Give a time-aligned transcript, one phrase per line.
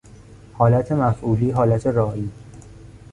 [0.53, 2.31] حالت مفعولی، حالت رایی